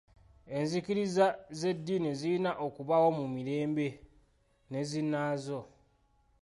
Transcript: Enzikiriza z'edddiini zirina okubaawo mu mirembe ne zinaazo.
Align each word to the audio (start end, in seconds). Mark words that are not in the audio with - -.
Enzikiriza 0.57 1.25
z'edddiini 1.59 2.09
zirina 2.19 2.51
okubaawo 2.65 3.09
mu 3.19 3.25
mirembe 3.35 3.87
ne 4.71 4.81
zinaazo. 4.89 5.59